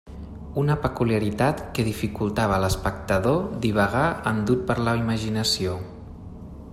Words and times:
Una 0.59 0.75
peculiaritat 0.85 1.59
que 1.77 1.85
dificultava 1.89 2.57
a 2.57 2.63
l'espectador 2.65 3.37
divagar 3.67 4.07
endut 4.35 4.67
per 4.71 4.79
la 4.89 4.99
imaginació. 5.05 5.81